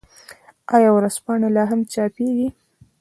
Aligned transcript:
آیا 0.75 0.89
ورځپاڼې 0.93 1.49
لا 1.55 1.63
هم 1.71 1.81
چاپيږي؟ 1.93 2.47